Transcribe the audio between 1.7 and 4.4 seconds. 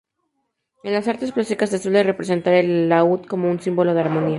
suele representar el laúd como un símbolo de armonía.